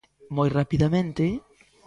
[0.35, 1.25] Moi rapidamente.